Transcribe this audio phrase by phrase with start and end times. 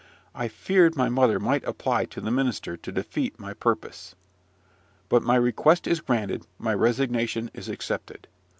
[0.33, 4.15] I feared my mother might apply to the minister to defeat my purpose.
[5.09, 8.27] But my request is granted, my resignation is accepted.